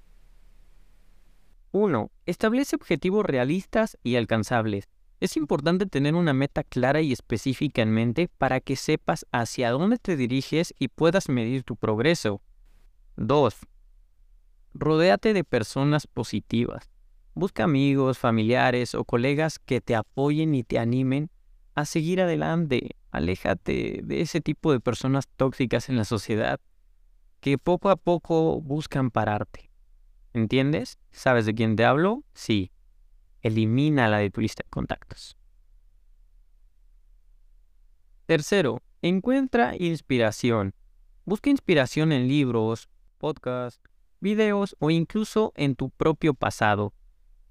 1. 1.74 2.12
Establece 2.24 2.76
objetivos 2.76 3.26
realistas 3.26 3.98
y 4.04 4.14
alcanzables. 4.14 4.88
Es 5.18 5.36
importante 5.36 5.86
tener 5.86 6.14
una 6.14 6.32
meta 6.32 6.62
clara 6.62 7.00
y 7.00 7.10
específica 7.10 7.82
en 7.82 7.90
mente 7.90 8.28
para 8.38 8.60
que 8.60 8.76
sepas 8.76 9.26
hacia 9.32 9.72
dónde 9.72 9.98
te 9.98 10.16
diriges 10.16 10.72
y 10.78 10.86
puedas 10.86 11.28
medir 11.28 11.64
tu 11.64 11.74
progreso. 11.74 12.40
2. 13.16 13.56
Rodéate 14.74 15.32
de 15.32 15.42
personas 15.42 16.06
positivas. 16.06 16.92
Busca 17.34 17.64
amigos, 17.64 18.18
familiares 18.18 18.94
o 18.94 19.04
colegas 19.04 19.58
que 19.58 19.80
te 19.80 19.96
apoyen 19.96 20.54
y 20.54 20.62
te 20.62 20.78
animen 20.78 21.28
a 21.74 21.86
seguir 21.86 22.20
adelante. 22.20 22.90
Aléjate 23.10 24.00
de 24.04 24.20
ese 24.20 24.40
tipo 24.40 24.70
de 24.70 24.78
personas 24.78 25.26
tóxicas 25.36 25.88
en 25.88 25.96
la 25.96 26.04
sociedad 26.04 26.60
que 27.40 27.58
poco 27.58 27.90
a 27.90 27.96
poco 27.96 28.60
buscan 28.60 29.10
pararte. 29.10 29.73
¿Entiendes? 30.34 30.98
¿Sabes 31.12 31.46
de 31.46 31.54
quién 31.54 31.76
te 31.76 31.84
hablo? 31.84 32.24
Sí. 32.34 32.72
Elimina 33.40 34.10
de 34.18 34.30
tu 34.30 34.40
lista 34.40 34.64
de 34.64 34.68
contactos. 34.68 35.36
Tercero, 38.26 38.82
encuentra 39.00 39.76
inspiración. 39.78 40.74
Busca 41.24 41.50
inspiración 41.50 42.10
en 42.10 42.26
libros, 42.26 42.88
podcasts, 43.18 43.80
videos 44.18 44.74
o 44.80 44.90
incluso 44.90 45.52
en 45.54 45.76
tu 45.76 45.90
propio 45.90 46.34
pasado. 46.34 46.92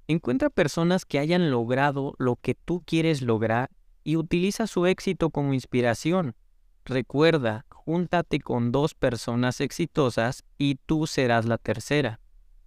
Encuentra 0.09 0.49
personas 0.49 1.05
que 1.05 1.19
hayan 1.19 1.51
logrado 1.51 2.15
lo 2.17 2.35
que 2.35 2.53
tú 2.53 2.83
quieres 2.85 3.21
lograr 3.21 3.69
y 4.03 4.17
utiliza 4.17 4.67
su 4.67 4.87
éxito 4.87 5.29
como 5.29 5.53
inspiración. 5.53 6.35
Recuerda, 6.83 7.65
júntate 7.69 8.41
con 8.41 8.73
dos 8.73 8.93
personas 8.93 9.61
exitosas 9.61 10.43
y 10.57 10.75
tú 10.85 11.07
serás 11.07 11.45
la 11.45 11.57
tercera 11.57 12.19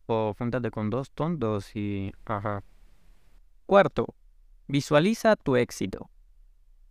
o 0.06 0.34
júntate 0.38 0.70
con 0.70 0.90
dos 0.90 1.10
tontos 1.10 1.75
y... 1.75 2.12
Ajá. 2.25 2.62
Cuarto, 3.66 4.14
visualiza 4.68 5.36
tu 5.36 5.56
éxito. 5.56 6.10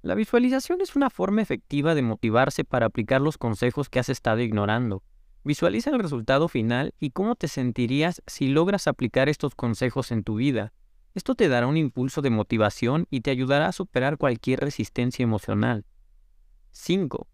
La 0.02 0.14
visualización 0.14 0.82
es 0.82 0.96
una 0.96 1.10
forma 1.10 1.42
efectiva 1.42 1.96
de 1.96 2.04
motivarse 2.04 2.64
para 2.64 2.86
aplicar 2.86 3.22
los 3.22 3.38
consejos 3.38 3.90
que 3.90 4.00
has 4.00 4.10
estado 4.10 4.42
ignorando. 4.42 5.02
Visualiza 5.44 5.90
el 5.92 6.00
resultado 6.00 6.48
final 6.48 6.94
y 7.00 7.12
cómo 7.12 7.36
te 7.36 7.48
sentirías 7.48 8.22
si 8.28 8.48
logras 8.48 8.88
aplicar 8.88 9.30
estos 9.30 9.56
consejos 9.56 10.12
en 10.12 10.24
tu 10.24 10.36
vida. 10.36 10.74
Esto 11.14 11.34
te 11.34 11.48
dará 11.48 11.68
un 11.68 11.78
impulso 11.78 12.22
de 12.22 12.30
motivación 12.30 13.08
y 13.10 13.22
te 13.22 13.32
ayudará 13.32 13.68
a 13.68 13.72
superar 13.72 14.18
cualquier 14.18 14.60
resistencia 14.60 15.24
emocional. 15.24 15.86
5. 16.72 17.28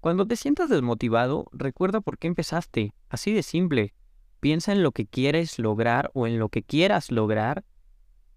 Cuando 0.00 0.26
te 0.26 0.36
sientas 0.36 0.68
desmotivado, 0.68 1.46
recuerda 1.52 2.00
por 2.00 2.18
qué 2.18 2.26
empezaste. 2.26 2.94
Así 3.08 3.32
de 3.32 3.42
simple. 3.42 3.94
Piensa 4.40 4.72
en 4.72 4.82
lo 4.82 4.92
que 4.92 5.06
quieres 5.06 5.58
lograr 5.58 6.10
o 6.14 6.26
en 6.26 6.38
lo 6.38 6.48
que 6.48 6.62
quieras 6.62 7.10
lograr 7.10 7.64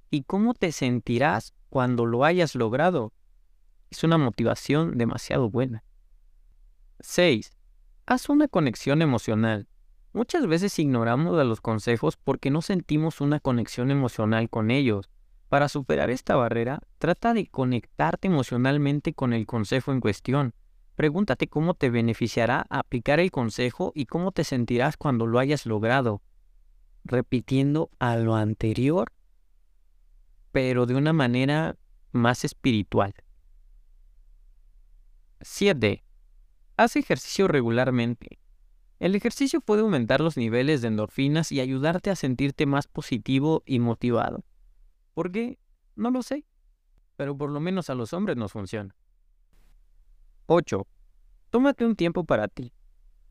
y 0.09 0.23
cómo 0.23 0.53
te 0.53 0.71
sentirás 0.71 1.53
cuando 1.69 2.05
lo 2.05 2.25
hayas 2.25 2.55
logrado. 2.55 3.13
Es 3.89 4.03
una 4.03 4.17
motivación 4.17 4.97
demasiado 4.97 5.49
buena. 5.49 5.83
6. 6.99 7.51
Haz 8.05 8.29
una 8.29 8.47
conexión 8.47 9.01
emocional. 9.01 9.67
Muchas 10.13 10.47
veces 10.47 10.77
ignoramos 10.79 11.39
a 11.39 11.43
los 11.43 11.61
consejos 11.61 12.17
porque 12.17 12.49
no 12.49 12.61
sentimos 12.61 13.21
una 13.21 13.39
conexión 13.39 13.91
emocional 13.91 14.49
con 14.49 14.71
ellos. 14.71 15.09
Para 15.49 15.69
superar 15.69 16.09
esta 16.09 16.35
barrera, 16.35 16.81
trata 16.97 17.33
de 17.33 17.47
conectarte 17.47 18.27
emocionalmente 18.27 19.13
con 19.13 19.33
el 19.33 19.45
consejo 19.45 19.91
en 19.91 19.99
cuestión. 19.99 20.53
Pregúntate 20.99 21.47
cómo 21.47 21.75
te 21.75 21.89
beneficiará 21.89 22.65
aplicar 22.69 23.21
el 23.21 23.31
consejo 23.31 23.93
y 23.95 24.05
cómo 24.05 24.33
te 24.33 24.43
sentirás 24.43 24.97
cuando 24.97 25.27
lo 25.27 25.39
hayas 25.39 25.65
logrado, 25.65 26.21
repitiendo 27.05 27.89
a 27.99 28.17
lo 28.17 28.35
anterior, 28.35 29.13
pero 30.51 30.85
de 30.87 30.95
una 30.95 31.13
manera 31.13 31.77
más 32.11 32.43
espiritual. 32.43 33.13
7. 35.39 36.03
Haz 36.75 36.97
ejercicio 36.97 37.47
regularmente. 37.47 38.37
El 38.99 39.15
ejercicio 39.15 39.61
puede 39.61 39.83
aumentar 39.83 40.19
los 40.19 40.35
niveles 40.35 40.81
de 40.81 40.89
endorfinas 40.89 41.53
y 41.53 41.61
ayudarte 41.61 42.09
a 42.09 42.17
sentirte 42.17 42.65
más 42.65 42.87
positivo 42.87 43.63
y 43.65 43.79
motivado. 43.79 44.43
¿Por 45.13 45.31
qué? 45.31 45.59
No 45.95 46.11
lo 46.11 46.23
sé, 46.23 46.43
pero 47.15 47.37
por 47.37 47.51
lo 47.51 47.61
menos 47.61 47.89
a 47.89 47.95
los 47.95 48.11
hombres 48.11 48.35
nos 48.35 48.51
funciona. 48.51 48.98
8. 50.51 50.87
Tómate 51.51 51.85
un 51.85 51.95
tiempo 51.95 52.23
para 52.23 52.47
ti. 52.47 52.73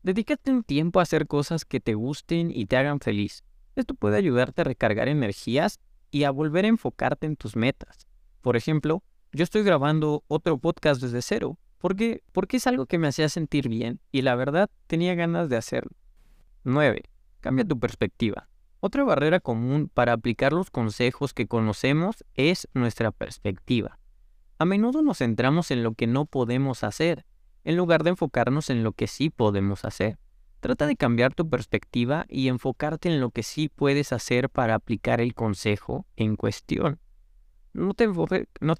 Dedícate 0.03 0.51
un 0.51 0.63
tiempo 0.63 0.99
a 0.99 1.03
hacer 1.03 1.27
cosas 1.27 1.65
que 1.65 1.81
te 1.81 1.93
gusten 1.93 2.49
y 2.49 2.65
te 2.65 2.77
hagan 2.77 3.01
feliz. 3.01 3.43
Esto 3.75 3.93
puede 3.93 4.15
ayudarte 4.15 4.61
a 4.61 4.63
recargar 4.63 5.09
energías 5.09 5.81
y 6.11 6.23
a 6.23 6.31
volver 6.31 6.63
a 6.63 6.69
enfocarte 6.69 7.27
en 7.27 7.35
tus 7.35 7.57
metas. 7.57 8.07
Por 8.39 8.55
ejemplo, 8.55 9.03
yo 9.33 9.43
estoy 9.43 9.63
grabando 9.63 10.23
otro 10.29 10.59
podcast 10.59 11.01
desde 11.01 11.21
cero, 11.21 11.59
porque, 11.77 12.23
porque 12.31 12.55
es 12.55 12.67
algo 12.67 12.85
que 12.85 12.97
me 12.97 13.09
hacía 13.09 13.27
sentir 13.27 13.67
bien 13.67 13.99
y 14.13 14.21
la 14.21 14.35
verdad 14.35 14.69
tenía 14.87 15.13
ganas 15.13 15.49
de 15.49 15.57
hacerlo. 15.57 15.91
9. 16.63 17.03
Cambia 17.41 17.65
tu 17.65 17.77
perspectiva. 17.77 18.47
Otra 18.79 19.03
barrera 19.03 19.41
común 19.41 19.91
para 19.93 20.13
aplicar 20.13 20.53
los 20.53 20.69
consejos 20.71 21.33
que 21.33 21.47
conocemos 21.47 22.23
es 22.35 22.69
nuestra 22.73 23.11
perspectiva. 23.11 23.98
A 24.59 24.65
menudo 24.65 25.01
nos 25.01 25.19
centramos 25.19 25.71
en 25.71 25.83
lo 25.83 25.93
que 25.93 26.05
no 26.05 26.25
podemos 26.25 26.83
hacer 26.83 27.25
en 27.63 27.77
lugar 27.77 28.03
de 28.03 28.11
enfocarnos 28.11 28.69
en 28.69 28.83
lo 28.83 28.91
que 28.91 29.07
sí 29.07 29.29
podemos 29.29 29.85
hacer. 29.85 30.17
Trata 30.59 30.85
de 30.85 30.97
cambiar 30.97 31.33
tu 31.33 31.49
perspectiva 31.49 32.25
y 32.27 32.49
enfocarte 32.49 33.09
en 33.09 33.21
lo 33.21 33.31
que 33.31 33.43
sí 33.43 33.69
puedes 33.69 34.11
hacer 34.11 34.49
para 34.49 34.75
aplicar 34.75 35.21
el 35.21 35.33
consejo 35.33 36.05
en 36.17 36.35
cuestión. 36.35 36.99
No 37.71 37.93
te, 37.93 38.05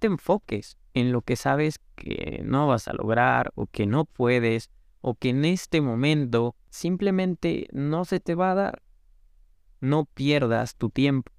enfoques 0.07 0.77
en 0.93 1.13
lo 1.13 1.21
que 1.21 1.37
sabes 1.37 1.79
que 1.95 2.41
no 2.43 2.67
vas 2.67 2.87
a 2.89 2.93
lograr 2.93 3.51
o 3.55 3.67
que 3.67 3.85
no 3.85 4.03
puedes 4.03 4.71
o 4.99 5.15
que 5.15 5.29
en 5.29 5.45
este 5.45 5.79
momento 5.79 6.55
simplemente 6.69 7.67
no 7.71 8.03
se 8.03 8.19
te 8.19 8.35
va 8.35 8.51
a 8.51 8.55
dar. 8.55 8.81
No 9.79 10.03
pierdas 10.05 10.75
tu 10.75 10.89
tiempo. 10.89 11.31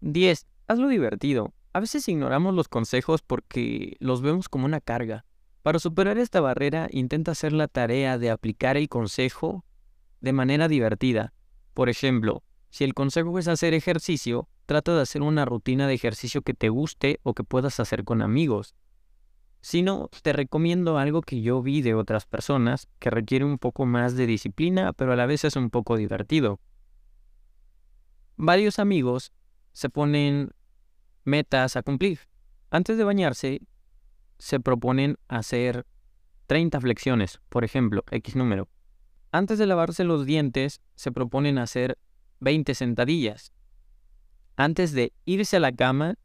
10. 0.00 0.46
Hazlo 0.66 0.88
divertido. 0.88 1.54
A 1.72 1.80
veces 1.80 2.06
ignoramos 2.08 2.54
los 2.54 2.68
consejos 2.68 3.22
porque 3.22 3.96
los 3.98 4.20
vemos 4.20 4.48
como 4.48 4.66
una 4.66 4.80
carga. 4.80 5.24
Para 5.62 5.78
superar 5.78 6.18
esta 6.18 6.40
barrera, 6.40 6.88
intenta 6.90 7.32
hacer 7.32 7.52
la 7.52 7.68
tarea 7.68 8.18
de 8.18 8.30
aplicar 8.30 8.76
el 8.76 8.88
consejo 8.88 9.64
de 10.20 10.32
manera 10.32 10.68
divertida. 10.68 11.32
Por 11.72 11.88
ejemplo, 11.88 12.42
si 12.68 12.84
el 12.84 12.94
consejo 12.94 13.38
es 13.38 13.48
hacer 13.48 13.72
ejercicio, 13.72 14.48
trata 14.66 14.94
de 14.94 15.02
hacer 15.02 15.22
una 15.22 15.44
rutina 15.44 15.86
de 15.86 15.94
ejercicio 15.94 16.42
que 16.42 16.52
te 16.52 16.68
guste 16.68 17.20
o 17.22 17.32
que 17.32 17.44
puedas 17.44 17.80
hacer 17.80 18.04
con 18.04 18.20
amigos. 18.20 18.74
Si 19.62 19.82
no, 19.82 20.10
te 20.22 20.32
recomiendo 20.32 20.98
algo 20.98 21.22
que 21.22 21.40
yo 21.40 21.62
vi 21.62 21.82
de 21.82 21.94
otras 21.94 22.26
personas, 22.26 22.88
que 22.98 23.10
requiere 23.10 23.44
un 23.44 23.58
poco 23.58 23.86
más 23.86 24.16
de 24.16 24.26
disciplina, 24.26 24.92
pero 24.92 25.12
a 25.12 25.16
la 25.16 25.26
vez 25.26 25.44
es 25.44 25.56
un 25.56 25.70
poco 25.70 25.96
divertido. 25.96 26.60
Varios 28.36 28.78
amigos 28.78 29.32
se 29.72 29.88
ponen 29.88 30.50
metas 31.24 31.76
a 31.76 31.82
cumplir. 31.82 32.20
Antes 32.70 32.96
de 32.98 33.04
bañarse, 33.04 33.60
se 34.38 34.60
proponen 34.60 35.18
hacer 35.28 35.86
30 36.46 36.80
flexiones, 36.80 37.40
por 37.48 37.64
ejemplo, 37.64 38.04
X 38.10 38.36
número. 38.36 38.68
Antes 39.30 39.58
de 39.58 39.66
lavarse 39.66 40.04
los 40.04 40.26
dientes, 40.26 40.80
se 40.94 41.12
proponen 41.12 41.58
hacer 41.58 41.98
20 42.40 42.74
sentadillas. 42.74 43.52
Antes 44.56 44.92
de 44.92 45.12
irse 45.24 45.56
a 45.56 45.60
la 45.60 45.72
cama, 45.72 46.16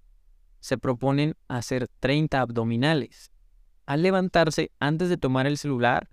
se 0.60 0.78
proponen 0.78 1.36
hacer 1.48 1.88
30 2.00 2.42
abdominales. 2.42 3.32
Al 3.86 4.02
levantarse, 4.02 4.72
antes 4.80 5.08
de 5.10 5.18
tomar 5.18 5.48
el 5.48 5.58
celular, 5.58 6.10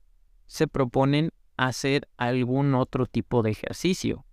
se 0.47 0.69
proponen 0.69 1.31
hacer 1.57 2.09
algún 2.17 2.75
otro 2.75 3.07
tipo 3.07 3.43
de 3.43 3.51
ejercicio. 3.51 4.25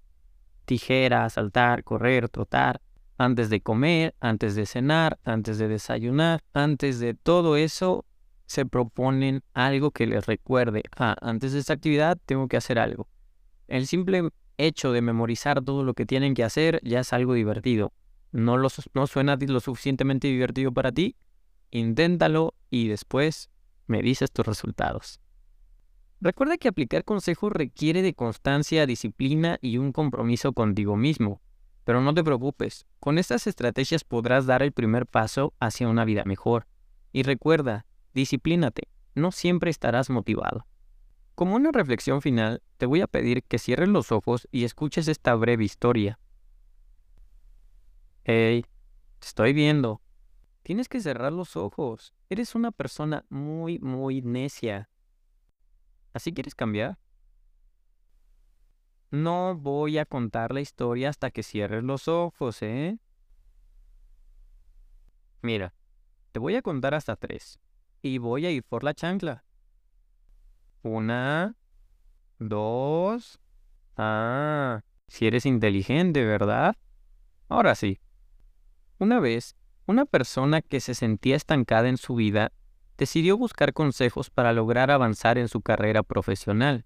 Tijera, 0.66 1.28
saltar, 1.30 1.84
correr, 1.84 2.30
trotar. 2.30 2.82
Antes 3.18 3.50
de 3.50 3.62
comer, 3.62 4.16
antes 4.20 4.56
de 4.56 4.66
cenar, 4.66 5.20
antes 5.24 5.58
de 5.58 5.68
desayunar, 5.68 6.44
antes 6.54 7.00
de 7.00 7.14
todo 7.14 7.56
eso, 7.56 8.06
se 8.46 8.66
proponen 8.66 9.44
algo 9.54 9.92
que 9.92 10.08
les 10.08 10.26
recuerde, 10.26 10.84
ah, 10.98 11.16
antes 11.22 11.54
de 11.54 11.60
esta 11.60 11.74
actividad 11.74 12.18
tengo 12.26 12.48
que 12.48 12.58
hacer 12.58 12.80
algo. 12.80 13.08
El 13.68 13.88
simple 13.88 14.30
hecho 14.58 14.92
de 14.92 15.02
memorizar 15.02 15.62
todo 15.62 15.84
lo 15.84 15.94
que 15.94 16.06
tienen 16.06 16.34
que 16.34 16.44
hacer 16.44 16.82
ya 16.84 17.00
es 17.00 17.14
algo 17.14 17.34
divertido 17.34 17.94
no, 18.32 18.58
no 18.94 19.08
suena 19.08 19.36
lo 19.36 19.60
suficientemente 19.60 20.28
divertido 20.28 20.72
para 20.72 20.92
ti, 20.92 21.16
inténtalo 21.70 22.56
y 22.70 22.88
después 22.88 23.50
me 23.88 24.02
dices 24.02 24.32
tus 24.32 24.46
resultados. 24.46 25.20
Recuerda 26.22 26.58
que 26.58 26.68
aplicar 26.68 27.04
consejos 27.04 27.52
requiere 27.52 28.02
de 28.02 28.14
constancia, 28.14 28.86
disciplina 28.86 29.58
y 29.62 29.78
un 29.78 29.92
compromiso 29.92 30.54
contigo 30.54 30.96
mismo. 30.96 31.42
Pero 31.92 32.00
no 32.00 32.14
te 32.14 32.24
preocupes, 32.24 32.88
con 33.02 33.18
estas 33.18 33.48
estrategias 33.48 34.06
podrás 34.06 34.46
dar 34.46 34.64
el 34.64 34.72
primer 34.72 35.06
paso 35.06 35.54
hacia 35.60 35.90
una 35.90 36.06
vida 36.06 36.24
mejor. 36.24 36.66
Y 37.12 37.24
recuerda, 37.24 37.86
disciplínate, 38.14 38.88
no 39.14 39.34
siempre 39.34 39.70
estarás 39.70 40.10
motivado. 40.10 40.66
Como 41.36 41.58
una 41.58 41.74
reflexión 41.74 42.22
final, 42.22 42.64
te 42.78 42.86
voy 42.86 43.02
a 43.02 43.08
pedir 43.08 43.44
que 43.44 43.60
cierres 43.60 43.90
los 43.90 44.14
ojos 44.14 44.48
y 44.54 44.64
escuches 44.64 45.10
esta 45.10 45.36
breve 45.36 45.66
historia. 45.66 46.18
Hey, 48.24 48.64
te 49.20 49.28
estoy 49.28 49.52
viendo. 49.52 50.02
Tienes 50.64 50.88
que 50.88 51.02
cerrar 51.02 51.34
los 51.34 51.58
ojos. 51.58 52.14
Eres 52.30 52.56
una 52.56 52.72
persona 52.72 53.26
muy, 53.28 53.80
muy 53.80 54.22
necia. 54.22 54.90
¿Así 56.14 56.32
quieres 56.32 56.56
cambiar? 56.56 56.98
No 59.12 59.56
voy 59.56 59.98
a 59.98 60.06
contar 60.06 60.54
la 60.54 60.62
historia 60.62 61.10
hasta 61.10 61.32
que 61.32 61.44
cierres 61.44 61.84
los 61.84 62.08
ojos, 62.08 62.62
¿eh? 62.62 62.98
Mira, 65.42 65.74
te 66.32 66.40
voy 66.40 66.56
a 66.56 66.62
contar 66.62 66.94
hasta 66.94 67.18
tres. 67.18 67.60
Y 68.02 68.20
voy 68.20 68.46
a 68.46 68.52
ir 68.52 68.64
por 68.64 68.86
la 68.86 68.94
chancla. 68.94 69.44
Una, 70.82 71.56
dos. 72.40 73.40
Ah, 73.98 74.82
si 75.10 75.28
eres 75.28 75.46
inteligente, 75.46 76.26
¿verdad? 76.26 76.78
Ahora 77.50 77.76
sí. 77.76 78.00
Una 78.98 79.20
vez, 79.20 79.58
una 79.88 80.06
persona 80.06 80.62
que 80.62 80.80
se 80.80 80.96
sentía 80.96 81.36
estancada 81.36 81.90
en 81.90 81.98
su 81.98 82.16
vida 82.16 82.54
decidió 82.98 83.38
buscar 83.38 83.74
consejos 83.74 84.30
para 84.30 84.54
lograr 84.54 84.90
avanzar 84.90 85.38
en 85.38 85.50
su 85.50 85.62
carrera 85.62 86.02
profesional. 86.02 86.86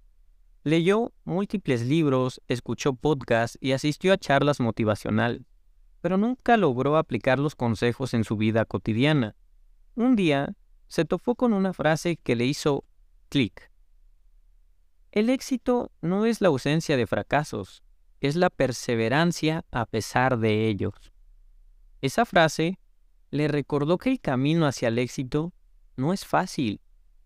Leyó 0.66 1.14
múltiples 1.26 1.86
libros, 1.86 2.42
escuchó 2.48 2.96
podcasts 2.96 3.56
y 3.62 3.74
asistió 3.74 4.12
a 4.12 4.18
charlas 4.18 4.60
motivacionales, 4.60 5.44
pero 6.02 6.18
nunca 6.18 6.58
logró 6.58 6.98
aplicar 6.98 7.38
los 7.38 7.54
consejos 7.54 8.16
en 8.16 8.24
su 8.24 8.36
vida 8.36 8.66
cotidiana. 8.66 9.36
Un 9.94 10.16
día, 10.16 10.56
se 10.88 11.06
topó 11.06 11.36
con 11.36 11.54
una 11.54 11.72
frase 11.72 12.18
que 12.18 12.36
le 12.36 12.46
hizo 12.46 12.84
clic. 13.30 13.72
El 15.12 15.30
éxito 15.30 15.92
no 16.02 16.26
es 16.26 16.42
la 16.42 16.48
ausencia 16.48 16.98
de 16.98 17.06
fracasos, 17.06 17.84
es 18.20 18.36
la 18.36 18.50
perseverancia 18.50 19.66
a 19.70 19.86
pesar 19.86 20.40
de 20.40 20.68
ellos. 20.68 21.14
Esa 22.02 22.26
frase 22.26 22.80
le 23.30 23.48
recordó 23.48 24.00
que 24.00 24.10
el 24.10 24.20
camino 24.20 24.66
hacia 24.66 24.88
el 24.88 24.98
éxito 24.98 25.54
no 25.96 26.12
es 26.12 26.26
fácil 26.26 26.82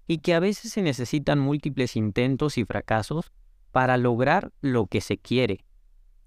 y 0.10 0.18
que 0.18 0.34
a 0.34 0.42
veces 0.42 0.74
se 0.74 0.82
necesitan 0.82 1.40
múltiples 1.40 1.96
intentos 1.96 2.58
y 2.58 2.66
fracasos 2.66 3.32
para 3.72 3.96
lograr 3.96 4.52
lo 4.60 4.88
que 4.88 5.00
se 5.00 5.18
quiere. 5.18 5.64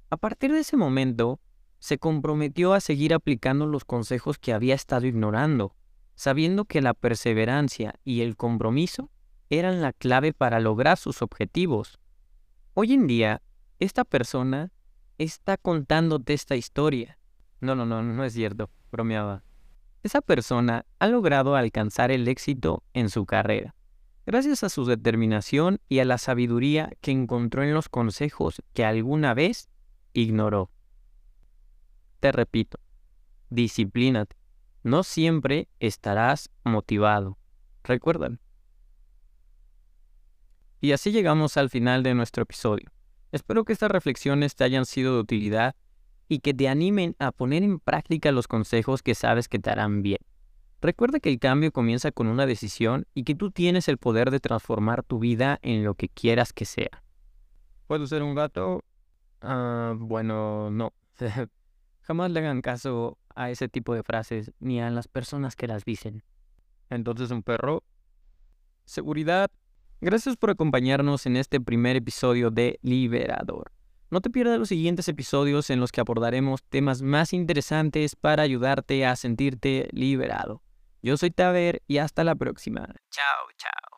A 0.09 0.17
partir 0.17 0.53
de 0.53 0.61
ese 0.61 0.79
momento, 0.79 1.39
se 1.81 1.99
comprometió 1.99 2.73
a 2.73 2.81
seguir 2.81 3.13
aplicando 3.13 3.67
los 3.67 3.85
consejos 3.85 4.39
que 4.39 4.55
había 4.55 4.75
estado 4.75 5.07
ignorando, 5.07 5.77
sabiendo 6.15 6.65
que 6.65 6.81
la 6.81 6.95
perseverancia 6.95 7.97
y 8.05 8.23
el 8.23 8.37
compromiso 8.37 9.11
eran 9.51 9.83
la 9.83 9.93
clave 9.93 10.33
para 10.33 10.61
lograr 10.61 10.97
sus 10.97 11.21
objetivos. 11.21 11.99
Hoy 12.73 12.95
en 12.95 13.07
día, 13.07 13.43
esta 13.81 14.05
persona 14.05 14.73
está 15.19 15.59
contándote 15.59 16.33
esta 16.33 16.57
historia 16.57 17.19
no, 17.63 17.77
no, 17.77 17.87
no, 17.87 18.03
no 18.03 18.25
es 18.25 18.33
cierto, 18.33 18.71
bromeaba. 18.91 19.45
Esa 20.03 20.21
persona 20.21 20.85
ha 20.99 21.07
logrado 21.07 21.55
alcanzar 21.55 22.11
el 22.11 22.27
éxito 22.27 22.83
en 22.93 23.09
su 23.09 23.25
carrera, 23.25 23.77
gracias 24.27 24.65
a 24.65 24.69
su 24.69 24.85
determinación 24.85 25.81
y 25.89 26.01
a 26.01 26.05
la 26.05 26.19
sabiduría 26.19 26.91
que 27.01 27.13
encontró 27.13 27.63
en 27.63 27.73
los 27.73 27.89
consejos 27.89 28.63
que 28.73 28.85
alguna 28.85 29.33
vez 29.35 29.69
ignoró. 30.13 30.71
Te 32.19 32.33
repito, 32.33 32.79
disciplínate. 33.51 34.37
No 34.83 35.05
siempre 35.05 35.69
estarás 35.79 36.51
motivado. 36.65 37.39
Recuerdan. 37.85 38.41
Y 40.81 40.91
así 40.91 41.13
llegamos 41.13 41.57
al 41.57 41.71
final 41.71 42.03
de 42.03 42.15
nuestro 42.15 42.43
episodio. 42.43 42.91
Espero 43.31 43.65
que 43.65 43.73
estas 43.73 43.91
reflexiones 43.91 44.57
te 44.57 44.65
hayan 44.65 44.85
sido 44.85 45.15
de 45.15 45.21
utilidad 45.21 45.77
y 46.33 46.39
que 46.39 46.55
te 46.55 46.67
animen 46.67 47.15
a 47.19 47.31
poner 47.31 47.63
en 47.63 47.79
práctica 47.79 48.33
los 48.33 48.49
consejos 48.49 49.03
que 49.03 49.15
sabes 49.15 49.49
que 49.49 49.59
te 49.59 49.69
harán 49.69 50.03
bien. 50.03 50.17
Recuerda 50.81 51.21
que 51.21 51.29
el 51.29 51.39
cambio 51.39 51.73
comienza 51.73 52.11
con 52.11 52.27
una 52.27 52.47
decisión 52.47 53.07
y 53.13 53.25
que 53.25 53.35
tú 53.35 53.51
tienes 53.51 53.87
el 53.87 53.99
poder 53.99 54.31
de 54.31 54.41
transformar 54.41 55.03
tu 55.03 55.19
vida 55.19 55.59
en 55.61 55.85
lo 55.85 55.93
que 55.95 56.09
quieras 56.09 56.55
que 56.55 56.65
sea. 56.65 57.03
¿Puedo 57.87 58.07
ser 58.07 58.23
un 58.23 58.35
gato? 58.35 58.83
Ah, 59.43 59.93
bueno, 59.99 60.71
no. 60.71 60.95
Jamás 62.01 62.31
le 62.31 62.41
hagan 62.41 62.63
caso 62.63 63.19
a 63.35 63.51
ese 63.51 63.69
tipo 63.69 63.95
de 63.95 64.03
frases 64.03 64.53
ni 64.59 64.81
a 64.81 64.89
las 64.89 65.09
personas 65.09 65.55
que 65.55 65.67
las 65.67 65.85
dicen. 65.85 66.23
Entonces, 66.89 67.31
un 67.31 67.43
perro. 67.43 67.85
Seguridad. 68.87 69.51
Gracias 70.01 70.39
por 70.39 70.49
acompañarnos 70.49 71.27
en 71.27 71.37
este 71.37 71.61
primer 71.61 71.97
episodio 71.97 72.51
de 72.51 72.79
Liberador. 72.81 73.71
No 74.13 74.21
te 74.21 74.29
pierdas 74.29 74.59
los 74.59 74.69
siguientes 74.69 75.09
episodios 75.09 75.71
en 75.71 75.81
los 75.81 75.91
que 75.91 76.03
abordaremos 76.03 76.63
temas 76.65 77.01
más 77.01 77.33
interesantes 77.33 78.15
para 78.15 78.43
ayudarte 78.43 79.07
a 79.07 79.17
sentirte 79.17 79.89
liberado. 79.91 80.63
Yo 81.01 81.17
soy 81.17 81.31
Taver 81.31 81.83
y 81.89 81.97
hasta 81.97 82.23
la 82.23 82.35
próxima. 82.35 82.95
Chao, 83.11 83.47
chao. 83.57 83.92